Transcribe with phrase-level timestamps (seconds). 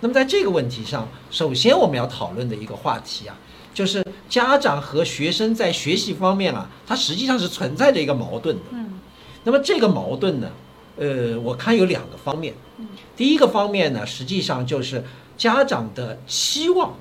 [0.00, 3.36] 那么在这个问题上，首先我们要讨论的一个话题啊，
[3.72, 8.62] 就是家长和学生在学习方面啊，它实际上是存在着一个矛盾的。
[8.72, 9.00] 嗯
[9.44, 10.50] 那么这个矛盾呢，
[10.96, 12.52] 呃，我看有两个方面。
[13.16, 15.04] 第一个方面呢，实际上就是
[15.36, 16.96] 家长的期望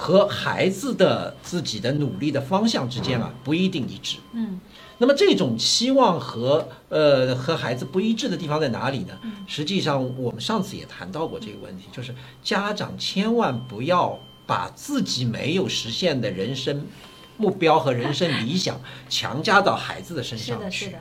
[0.00, 4.18] 和孩子的自己的努力的方向之间啊不一定一致。
[4.32, 4.60] 嗯
[5.00, 9.18] 那么这种期望和呃和孩子不一致的地方在哪里呢？
[9.46, 16.86] 实际上我们上次也谈到过这个问题，就是家长千万不要把自己没有实现的人生
[17.36, 20.64] 目标和人生理想强加到孩子的身上去。
[20.64, 20.98] 的是的，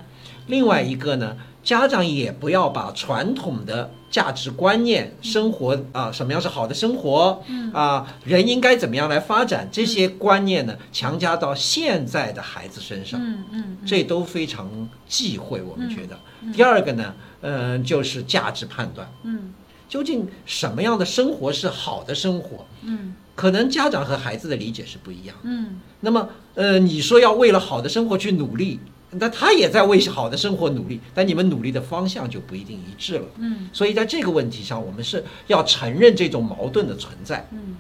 [0.47, 7.43] 另外一个呢，家长也不要把传统的价值观念、生活啊，什么样是好的生活，
[7.73, 15.61] 啊，人应该怎么样来发展，这些观念呢，强加到现在的孩子身上，嗯嗯这都非常忌讳。
[15.61, 16.17] 我们觉得，
[16.53, 19.53] 第二个呢，嗯，就是价值判断，嗯。
[19.89, 22.65] 究竟什么样的生活是好的生活？
[22.81, 23.13] 嗯。
[23.35, 25.43] 可能家长和孩子的理解是不一样的。
[25.43, 25.79] 嗯。
[26.01, 33.25] 那么，呃，你说要为了好的生活去努力，那他也在为好的生活努力，但你们努力的方向就不一定一致了。
[33.37, 37.47] 嗯所以在这个问题上，我们是要承认这种矛盾的存在。
[37.51, 37.77] 嗯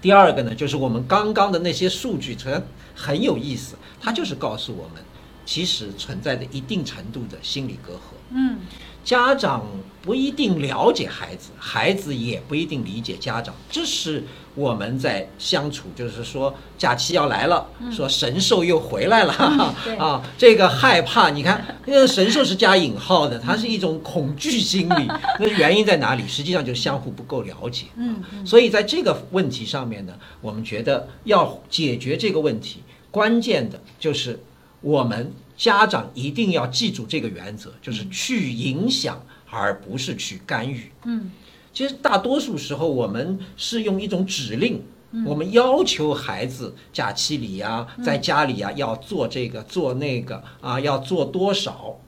[0.00, 2.60] 第二个呢，就是我们刚刚的那些数据，它
[2.94, 5.02] 很有意思，它就是告诉我们，
[5.44, 7.98] 其实存在着一定程度的心理隔阂。
[8.30, 8.58] 嗯
[9.04, 9.66] 家长
[10.00, 19.34] 不一定了解孩子，孩子也不一定理解家长，这是我们在相处，就是说假期要来了，说神兽又回来了，
[20.00, 25.06] 啊，这个害怕，你看，那个神兽是加引号的，它是一种恐惧心理，
[25.38, 26.26] 那原因在哪里？
[26.26, 27.88] 实际上就是相互不够了解。
[27.96, 34.40] 嗯嗯所以在这个问题上面呢，我们觉得要解决这个问题，关键的就是
[34.84, 40.92] 我们家长一定要记住这个原则，就是去影响，而不是去干预。
[41.04, 41.30] 嗯。
[41.72, 44.80] 其实大多数时候，我们是用一种指令，
[45.26, 51.98] 我们要求孩子假期里呀、在家里呀、要做这个做那个啊，要做多少，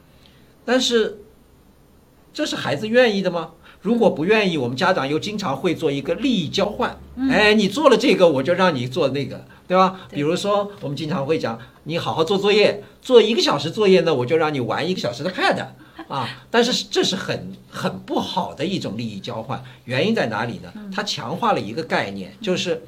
[0.64, 1.18] 但是
[2.32, 3.54] 这是孩子愿意的吗？
[3.80, 6.96] 如果不愿意，我们家长又经常会做一个利益交换，
[7.28, 10.00] 哎，你做了这个，我就让你做那个，对吧？
[10.10, 15.66] 比如说，我们经常会讲，你好好做作业，做一个小时作业呢，我就让你玩一个小时的 Pad。
[16.08, 20.72] 啊，但是这是很很不好的一种利益交换，原因在哪里呢？
[20.94, 22.82] 它强化了一个概念，就是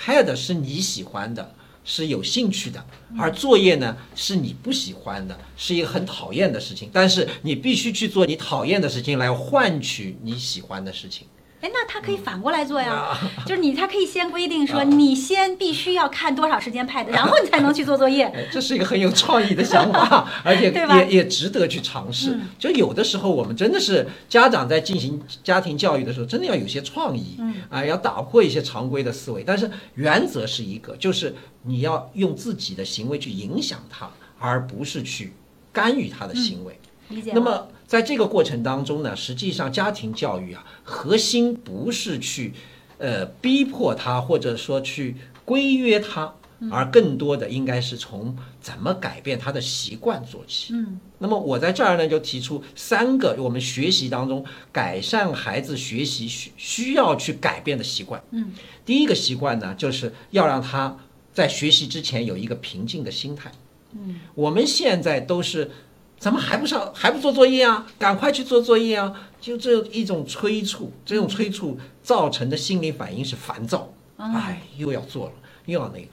[0.00, 2.84] Pad 是你喜欢的，是有兴趣的，
[3.16, 6.90] 而作业呢是你不喜欢的，是一个很讨厌的事情。
[6.92, 11.28] 但是你必须去做你讨厌的事情来换取你喜欢的事情。
[11.64, 18.24] 哎，那他可以反过来做呀，啊 就是你，他可以先规定说，啊你先必须要看多少时间 Pad，然后你才能去做作业。
[18.36, 22.48] 哎，这是一个很有创意的想法， 而且也也值得去尝试嗯。
[22.58, 29.42] 就有的时候，我们真的是家长在进行家庭教育的时候，真的要有些创意，嗯啊，要打破一些常规的思维。
[29.42, 35.32] 但是原则是一个，就是你要用自己的行为去影响他，而不是去
[35.72, 36.78] 干预他的行为。
[37.08, 37.34] 理解了？
[37.36, 42.52] 那么在这个过程当中呢，实际上家庭教育啊，核心不是去
[42.98, 46.34] 呃逼迫他，或者说去规约他，
[46.72, 50.74] 而更多的应该是从怎么改变他的习惯做起。
[50.74, 58.20] 嗯那么我在这儿呢，就提出三个我们学习当中改善孩子学习需需要去改变的习惯。
[58.32, 58.50] 嗯，
[58.84, 60.98] 第一个习惯呢，就是要让他
[61.32, 63.52] 在学习之前有一个平静的心态。
[63.92, 65.70] 嗯，我们现在都是
[66.18, 67.86] 怎么还不上还不做作业啊？
[67.98, 69.28] 赶快去做作业啊！
[69.40, 73.92] 就这一种催促，这种催促造成的心理反应是烦躁。
[74.16, 75.32] 哎，又要做了，
[75.66, 76.08] 又要那个。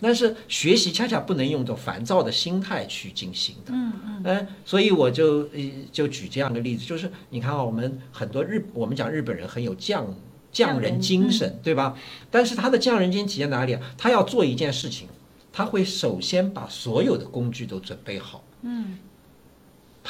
[0.00, 3.72] 但是学习恰恰不能用这种烦躁的心态去进行的。
[3.72, 5.60] 嗯嗯嗯，所以我就呃
[5.90, 10.14] 就举这样的例子，就是你看啊，我们很多日我们讲日本人很有匠
[10.52, 11.96] 匠人精神，对吧？
[12.30, 13.80] 但是他的匠人精神体现哪里啊？
[13.96, 15.08] 他要做一件事情，
[15.52, 18.98] 他会首先把所有的工具都准备好，嗯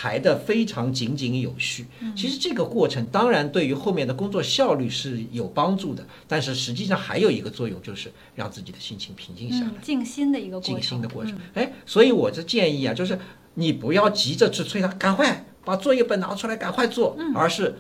[0.00, 1.85] 排得非常井井有序。
[2.15, 9.73] 其实这个过程当然对于后面的工作效率是有帮助的，但是实际上还有一个作用，就是让自己的心情平静下来。
[9.73, 11.41] 嗯，静心的一个过程，静心的过程嗯。
[11.55, 13.19] 哎、所以我这建议啊，就是
[13.55, 17.79] 你不要急着去催他，赶快把作业本拿出来，赶快做，嗯而是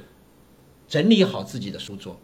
[0.88, 2.18] 整理好自己的书桌，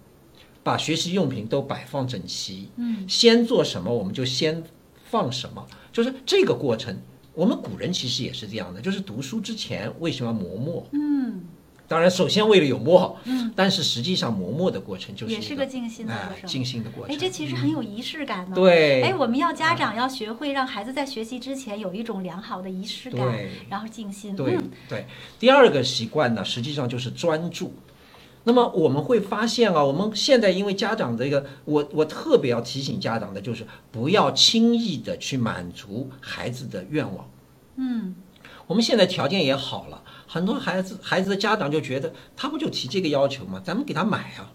[0.65, 2.69] 把学习用品都摆放整齐。
[2.75, 4.65] 嗯先做什么我们就先
[5.09, 6.99] 放什么，就是这个过程。
[7.35, 10.87] 我们古人其实也是这样的，就是读书之前为什么要磨墨？
[10.93, 11.43] 嗯
[11.87, 16.49] 当然，首先为了有墨，嗯，但是实际上磨墨的过程就是也是个静心的哎过程。
[16.49, 17.19] 静心的过哎，程。
[17.19, 18.55] 这其实很有仪式感呢。
[18.55, 23.21] 对，哎，我们要家长要学会让孩子在学习之前有一种良好的仪式感，
[23.69, 24.35] 然后静心。
[24.35, 25.05] 对嗯对，
[25.39, 27.75] 第二个习惯呢，实际上就是专注。
[28.45, 37.29] 那么我们会发现啊，我们现在因为家长这个，我我特别要提醒家长的就是，不要轻易的去满足孩子的愿望。
[37.77, 38.15] 嗯。
[38.67, 43.61] 我们现在条件也好了，很多孩子孩子的家长就觉得，他不就提这个要求吗？
[43.63, 44.51] 咱们给他买啊，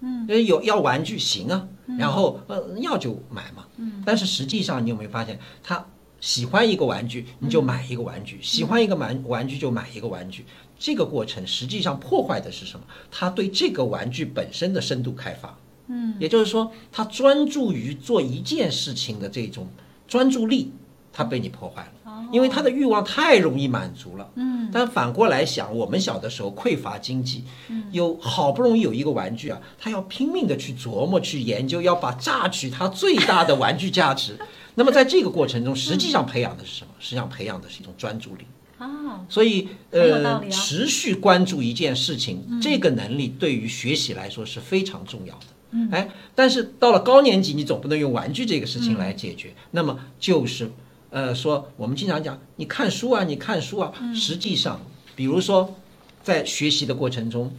[0.00, 5.84] 嗯，呃，有要玩具行啊，然后呃要就买嘛，嗯，但是实际上你有没有发现，他
[6.20, 10.46] 喜欢一个玩具你就买一个玩具，喜欢一个玩玩具就买一个玩具，
[10.80, 12.86] 这个过程实际上破坏的是什么？
[13.10, 15.54] 他对这个玩具本身的深度开发，
[15.88, 19.68] 嗯也就是说，他专注于做一件事情的这种
[20.08, 20.72] 专注力，
[21.12, 21.92] 他被你破坏了。
[22.04, 24.30] 哦因为他的欲望太容易满足了。
[24.36, 27.44] 嗯但反过来想，我们小的时候匮乏经济，
[27.90, 34.38] 有好不容易有一个玩具啊，他要拼命的去琢磨、去研究，要把榨取它最大的玩具价值。
[34.76, 36.92] 那么在这个过程中，实际上培养的是什么？
[37.00, 38.46] 实际上培养的是一种专注力。
[38.80, 40.42] 哦所以，呃，啊。
[40.50, 45.46] 持续关注一件事情，这个能力对于学习来说是非常重要的。
[45.72, 45.88] 嗯。
[45.92, 50.70] 哎，但是到了高年级，你总不能用玩具这个事情来解决，那么就是，
[51.10, 54.80] 呃，说我们经常讲，你看书啊，你看书啊，实际上，
[55.14, 55.76] 比如说，
[56.22, 57.52] 在学习的过程中，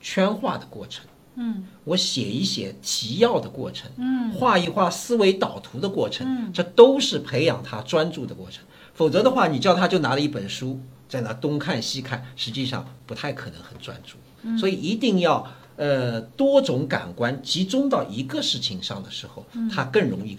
[0.00, 1.66] 圈画的过程，嗯。
[1.84, 4.30] 我写一写提要的过程，嗯。
[4.32, 6.52] 画一画思维导图的过程，嗯。
[6.52, 8.62] 这都是培养他专注的过程。
[9.00, 14.18] 否则的话，你叫他就拿了一本书在那东看西看，实际上不太可能很专注。
[14.42, 20.38] 嗯所以一定要呃多种感官集中到一个事情上的时候，嗯他更容易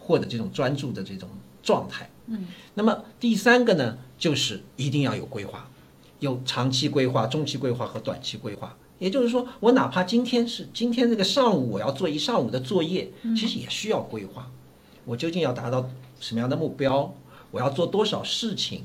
[0.00, 1.28] 获得这种专注的这种
[1.62, 2.10] 状态。
[2.26, 5.70] 嗯那么第三个呢，就是一定要有规划，
[6.18, 8.76] 有长期规划、中期规划和短期规划。
[8.98, 14.50] 也就是说，我哪怕今天是今天这个上午我要做一上午的作业，其实也需要规划。
[15.04, 15.88] 我究竟要达到
[16.18, 17.14] 什么样的目标？
[17.54, 18.82] 我要做多少事情？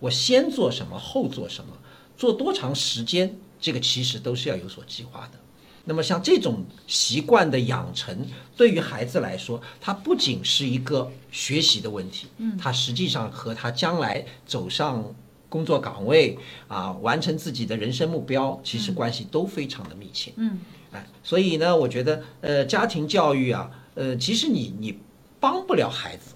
[0.00, 1.70] 我先做什么，后做什么？
[2.16, 3.36] 做多长时间？
[3.60, 5.38] 这个其实都是要有所计划的。
[5.84, 8.26] 那么像这种习惯的养成，
[8.56, 15.14] 对于孩子来说，它不仅是一个学习的问题，嗯，它实际上和他将来走上
[15.50, 16.38] 工作岗位
[16.68, 20.32] 啊，完成自己的人生目标，其实关系都非常的密切。
[20.36, 20.58] 嗯
[20.92, 24.98] 哎，所以呢，我觉得呃，家庭教育啊，呃，其实你你
[25.38, 26.34] 帮不了孩子，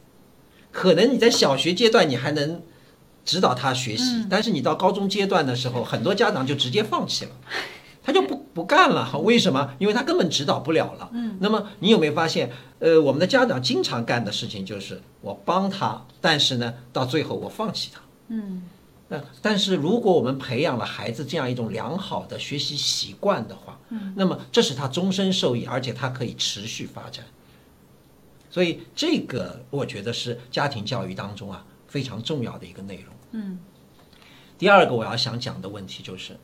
[0.73, 2.63] 可能你在小学阶段你还能
[3.25, 7.31] 指导他学习，但是你到高中阶段的时候，很多家长就直接放弃了。
[8.03, 9.75] 他就不不干了，为什么？
[9.79, 11.11] 因为他根本指导不了了。
[11.13, 18.01] 嗯，那么你有没有发现，呃，我们的家长经常干的事情就是我帮他，但是呢，到最后我放弃他。
[18.29, 18.63] 嗯
[19.09, 27.25] 那但是如果我们培养了孩子这样一种良好的学习习惯的话，嗯，那么这是他终身受益，而且他可以持续发展。
[28.51, 33.15] 所以这个我觉得是家庭教育当中啊非常重要的一个内容。
[33.33, 33.59] 嗯
[34.59, 36.37] 第二个我要想讲的问题就是，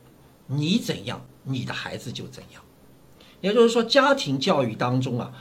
[0.47, 2.63] 你怎样，你的孩子就怎样。
[3.41, 5.31] 也就是说，家庭教育当中啊，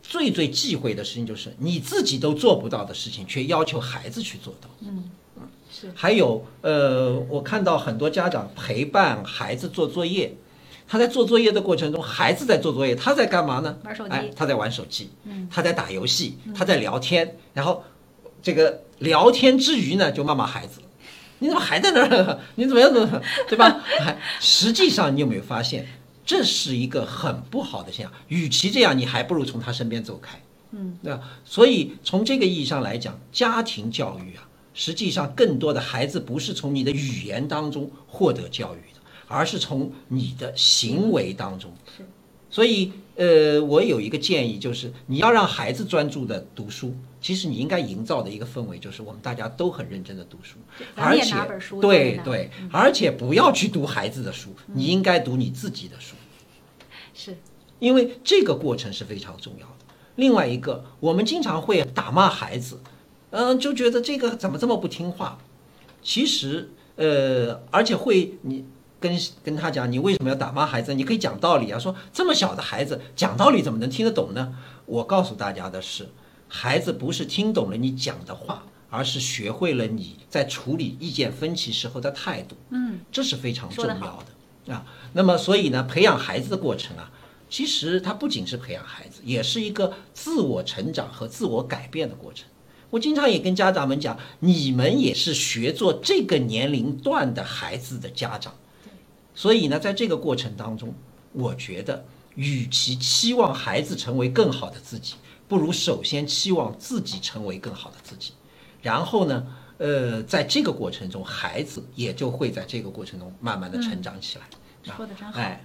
[0.00, 4.68] 最最忌讳的事情就是你自己都做不到的事情，却要求孩子去做到。
[4.82, 5.10] 嗯
[5.68, 10.36] 是还有，呃，我看到很多家长陪伴孩子做作业，
[10.92, 13.78] 他在做作业的过程中，孩子在做作业，他在干嘛呢？
[13.82, 17.82] 玩手机哎，他在玩手机，嗯他在打游戏，他在聊天，然后
[18.42, 20.82] 这个聊天之余呢，就骂骂孩子。
[21.38, 22.38] 你怎么还在那儿？
[22.56, 23.22] 你怎么样呢？
[23.48, 23.82] 对吧？
[24.00, 25.88] 哎实际上，你有没有发现，
[26.26, 28.12] 这是一个很不好的现象？
[28.28, 30.38] 与其这样，你还不如从他身边走开。
[30.72, 31.22] 嗯，对吧？
[31.46, 38.91] 所以从这个意义上来讲，家庭教育啊，实际上更多的孩子不是从你的语言当中获得教育的，
[39.32, 41.72] 而是从你的行为当中。
[41.96, 42.04] 是。
[42.50, 50.58] 所以，呃，我有一个建议，就是你要让孩子专注的读书，其实你应该营造的一个氛围，就是我们大家都很认真的读书，
[50.94, 51.34] 而且
[51.80, 56.14] 对对，而且不要去读孩子的书，你应该读你自己的书。
[57.14, 57.38] 是
[57.78, 59.94] 因为这个过程是非常重要的。
[60.16, 62.80] 另外一个，我们经常会打骂孩子，
[63.30, 65.38] 嗯、就觉得这个怎么这么不听话。
[66.02, 68.66] 其实，呃，而且会你
[69.02, 70.94] 跟跟他讲，你为什么要打骂孩子？
[70.94, 74.54] 你可以讲道理啊，说这么小的孩子讲道理怎么能听得懂呢？
[74.86, 76.08] 我告诉大家的是，
[76.48, 82.56] 孩子不是听懂了你讲的话，而是学会了你在处理意见分歧时候的态度。
[82.70, 84.86] 嗯这是非常重要的啊。
[85.12, 87.10] 那么，所以呢，培养孩子的过程啊，
[87.50, 92.46] 其实它不仅是培养孩子，也是一个自我成长和自我改变的过程。
[92.90, 98.54] 我经常也跟家长们讲，你们也是学做这个年龄段的孩子的家长，
[99.34, 100.94] 所以呢，在这个过程当中，
[101.32, 105.14] 我觉得，与其期望孩子成为更好的自己，
[105.48, 108.32] 不如首先期望自己成为更好的自己，
[108.82, 109.46] 然后呢，
[109.78, 114.44] 呃，在这个过程中，孩子也就会在这个过程中慢慢的成长起来。
[114.96, 115.40] 说的真好。
[115.40, 115.64] 哎，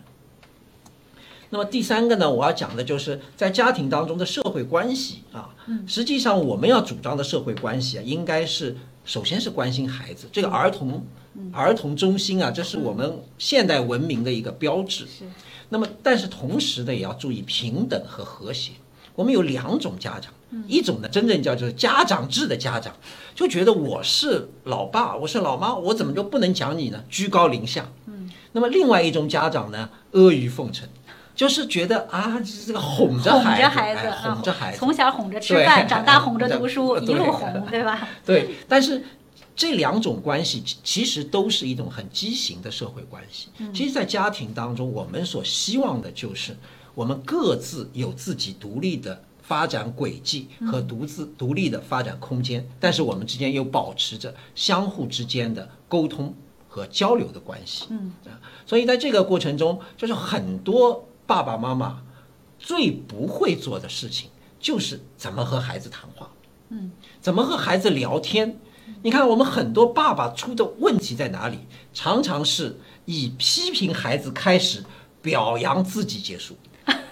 [1.50, 5.50] 那么第三个呢，我要讲的就是在家庭当中的社会关系啊。
[5.68, 11.06] 嗯实际上我们要主张的社会关系啊，应该是首先是关心孩子，这个儿童、
[11.52, 15.06] 儿童中心啊，这是我们现代文明的一个标志。
[15.06, 15.24] 是，
[15.70, 18.72] 那么，但是同时呢，也要注意平等和和谐。
[19.16, 20.32] 我们有两种家长，
[20.68, 22.94] 一种呢，真正叫就是家长制的家长，
[23.34, 27.04] 就觉得我是老爸，我是老妈，我怎么就不能讲你呢？
[27.10, 27.90] 居高临下。
[28.06, 30.88] 嗯，那么另外一种家长呢，阿谀奉承，
[31.36, 38.08] 就是觉得啊，这个哄着哄孩子，着孩子，哄着孩子，从小哄着吃饭，长大哄着读书， 一路哄，对吧？
[38.24, 39.04] 对，但是
[39.58, 43.48] 这两种关系其其实都是一种很畸形的社会关系。
[43.74, 46.56] 其实，在家庭当中，我们所希望的就是
[46.94, 56.36] 我们各自有自己独立的发展轨迹和独自独立的发展空间，但是我们之间又保持着相互之间的沟通
[56.70, 57.88] 和交流的关系。
[57.90, 62.04] 嗯啊，所以在这个过程中，就是很多爸爸妈妈
[62.60, 66.30] 最不会做的事情，就是怎么和孩子谈话。
[66.70, 68.60] 嗯，怎么和孩子聊天？
[69.04, 71.60] 你看，我们很多爸爸出的问题在哪里？
[71.94, 74.84] 常常是以批评孩子开始，
[75.22, 76.56] 表扬自己结束。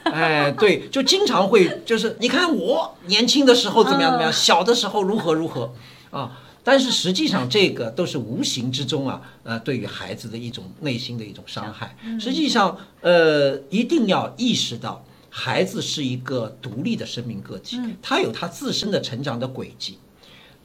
[0.03, 5.73] 哎，对，就经常会就是，你看我年轻的时候怎么样怎么样，小的时候如何如何
[6.11, 6.39] 啊。
[6.63, 11.95] 但是实际上，这个都是无形之中啊，呃，对于孩子的一种内心的一种伤害。
[12.19, 19.99] 实际上，呃，一定要意识到，孩子是一个独立的生命个体，他有他自身的成长的轨迹。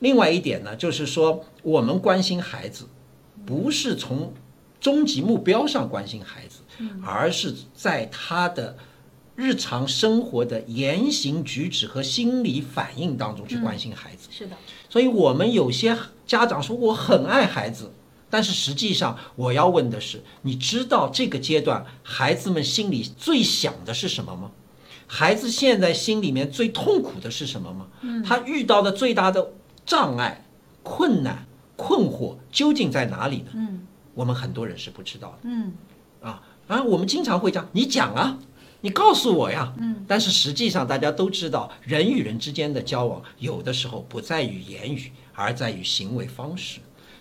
[0.00, 2.87] 另外一点呢，就是说我们关心孩子，
[3.47, 4.35] 不是从
[4.80, 6.61] 终极目标上关心孩子，
[7.04, 8.76] 而是在他的
[9.37, 14.28] 日常生活的言行举止和心理反应当中去关心孩子。
[14.30, 14.57] 是的，
[14.88, 17.92] 所以，我们有些家长说我很爱孩子，
[18.30, 24.50] 但是实际上我要问的是，你知道这个阶段孩子们心里最想的是什么吗？
[25.07, 27.88] 孩子现在心里面最痛苦的是什么吗？
[28.25, 29.52] 他遇到的最大的
[29.85, 30.45] 障碍、
[30.83, 31.47] 困难、
[31.77, 33.51] 困惑究竟在哪里呢？
[33.55, 35.73] 嗯我们很多人是不知道的嗯
[36.21, 36.43] 啊。
[36.67, 38.39] 啊，我们经常会讲，你讲啊，
[38.81, 39.73] 你告诉我呀。
[39.79, 46.81] 嗯，但是实际上，大家都知道，人与人之间的交往，有的时候不在于言语，而在于行为方式。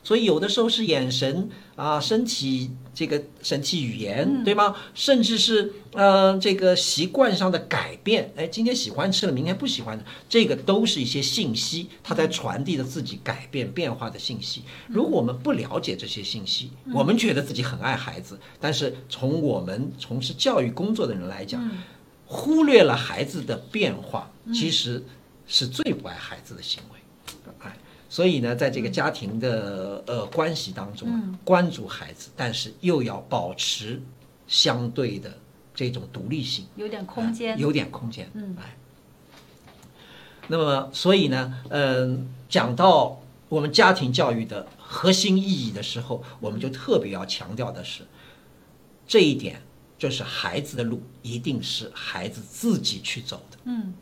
[0.09, 4.75] 所以有的时候是眼神啊、身体这个神体语言，对吗？
[4.95, 14.63] 甚至是呃这个习惯上的改变，哎，今天喜欢吃了，明天不喜欢的，这个都是一些信息，它在传递着自己改变变化的信息。
[14.87, 21.69] 如果我们不了解这些信息，我们觉得自己很爱孩子，但是从我们从事教育工作的人来讲，
[22.25, 25.05] 忽略了孩子的变化，其实
[25.45, 26.99] 是最不爱孩子的行为。
[27.59, 27.77] 哎，
[28.09, 34.01] 所以呢，在这个家庭的呃关系当中啊，关注孩子，但是又要保持
[34.47, 35.31] 相对的
[35.75, 38.29] 这种独立性，有点空间，有点空间。
[38.33, 38.75] 嗯哎。
[40.47, 48.01] 那么，所以呢，嗯、讲到我们家庭教育的核心意义的时候，我们就特别要强调的是
[49.07, 49.61] 这一点，
[49.99, 53.57] 就是孩子的路一定是孩子自己去走的。
[53.65, 53.93] 嗯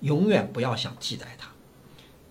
[0.00, 1.50] 永远不要想替代他。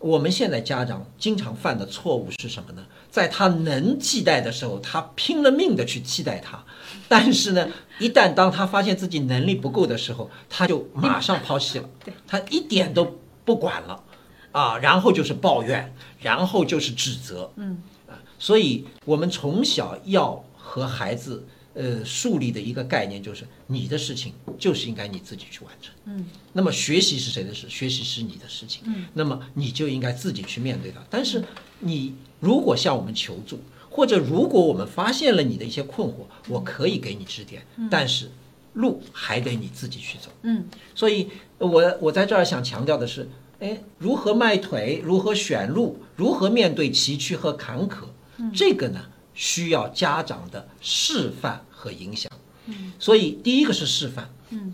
[0.06, 2.86] 我们现在家长经常犯的错误是什么呢？
[3.10, 6.64] 在他能替代的时候，他拼了命的去替代他，
[7.08, 11.90] 但是呢，一旦当他发现自己能力不够的时候，他就马上抛弃了，
[12.28, 14.04] 他一点都不管了，
[14.52, 17.82] 啊，然后就是抱怨，然后就是指责，嗯。
[18.08, 25.94] 啊，所以我们从小要和孩子呃树立的一个概念就是，你的事情就是应该你自己去完成。
[26.06, 27.70] 嗯那么学习是谁的事？
[27.70, 28.82] 学习是你的事情。
[28.86, 31.00] 嗯，那么你就应该自己去面对它。
[31.10, 31.44] 但是
[31.82, 38.32] 你如果向我们求助，或者如果我们发现了你的一些困惑，我可以给你指点，但是
[38.74, 40.30] 路还得你自己去走。
[40.44, 43.30] 嗯所以我我在这儿想强调的是，
[43.60, 48.06] 哎，如何迈腿，如何选路，如何面对崎岖和坎坷，
[48.54, 49.06] 这个呢
[49.36, 52.32] 需要家长的示范和影响。
[52.68, 54.34] 嗯所以第一个是示范。
[54.50, 54.74] 嗯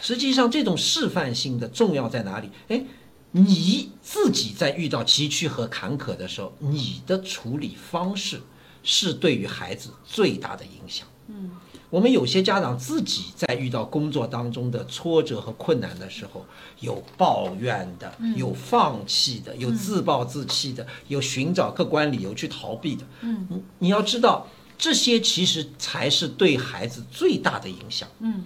[0.00, 2.48] 实际上，这种示范性的重要在哪里？
[2.68, 2.84] 哎，
[3.32, 8.40] 你自己在遇到崎岖和坎坷的时候，你的处理方式
[8.84, 11.04] 是对于孩子最大的影响。
[11.26, 11.50] 嗯
[11.90, 16.44] 我们有些家长自己在遇到工作当中的挫折和困难的时候，
[16.80, 23.04] 有抱怨的，有放弃的，有自暴自弃的，有寻找客观理由去逃避的。
[23.22, 23.46] 嗯。
[23.48, 28.08] 你你要知道，这些其实才是对孩子最大的影响。
[28.20, 28.44] 嗯。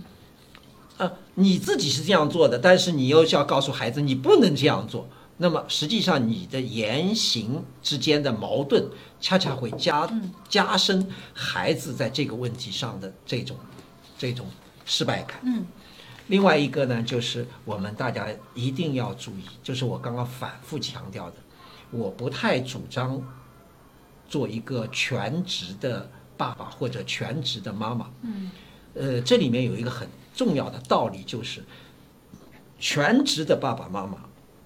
[0.98, 8.88] 呃，你自己是这样做的，但是你又是要告诉孩子你不能这样做，那么实际上你的言行之间的矛盾，
[9.20, 10.08] 恰恰会加
[10.48, 13.56] 加深孩子在这个问题上的这种
[14.16, 14.46] 这种
[14.84, 15.38] 失败感。
[15.44, 15.64] 嗯
[16.28, 21.36] 另外一个呢，就是我们大家一定要注意，就是我刚刚反复强调的，
[21.90, 23.20] 我不太主张
[24.28, 28.08] 做一个全职的爸爸或者全职的妈妈。
[28.22, 28.50] 嗯
[28.94, 31.64] 呃，这里面有一个很重要的道理，就是
[32.78, 34.18] 全职的爸爸妈妈，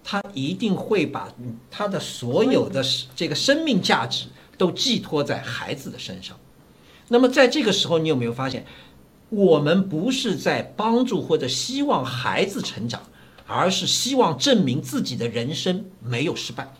[0.08, 1.28] 他一定会把
[1.68, 2.80] 他的所有的
[3.16, 6.38] 这个生命价值都寄托在孩子的身上。
[7.08, 8.64] 那么在这个时候，你有没有发现，
[9.30, 13.02] 我们不是在帮助或者希望孩子成长，
[13.48, 16.72] 而是希望证明自己的人生没有失败。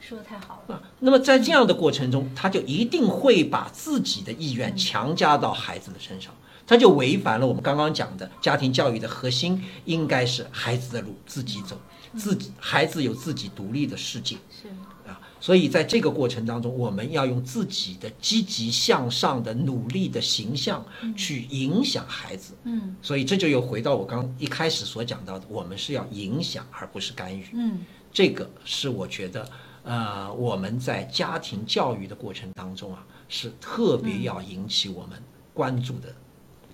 [0.00, 0.76] 说的太好了。
[0.76, 6.32] 啊，那么在这样的过程中，他就一定会把自己的意愿强加到孩子的身上，
[6.68, 11.80] 他就违反了我们刚刚讲的家庭教育的核心，应该是孩子的路自己走，
[12.14, 14.68] 自己孩子有自己独立的世界是，
[15.08, 15.18] 啊。
[15.40, 20.84] 所以在这个过程当中，我们要用自己的积极向上的努力的形象
[21.16, 22.54] 去影响孩子。
[22.64, 27.46] 嗯所以这就又回到我刚一开始所讲到的，我们是要影响而不是干预。
[27.54, 29.48] 嗯这个是我觉得，
[29.84, 35.22] 呃，我们在家庭教育的过程当中啊，是特别要引起我们
[35.54, 36.12] 关注的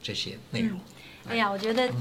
[0.04, 0.78] 这些内容。
[1.26, 1.94] 哎呀，我觉得嗯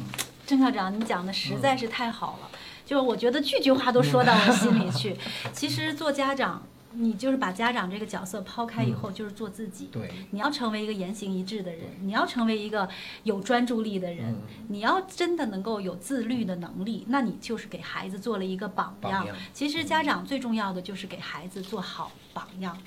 [0.46, 2.50] 郑校长你讲的实在是太好了，
[2.86, 5.16] 就是我觉得句句话都说到我心里去。
[5.54, 9.88] 其实做家长，你就是把家长这个角色抛开以后，就是做自己。
[9.90, 12.90] 对，你要成为一个言行一致的人，你要成为一个
[13.24, 14.36] 有专注力的人，
[14.68, 18.68] 你要真的能够有自律的能力，那你就是给孩子做了一个。
[18.68, 22.78] 榜样其实家长最重要的就是给孩子做好榜样。